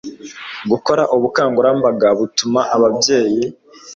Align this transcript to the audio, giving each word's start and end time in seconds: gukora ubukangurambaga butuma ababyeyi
gukora 0.71 1.03
ubukangurambaga 1.15 2.07
butuma 2.19 2.61
ababyeyi 2.75 3.43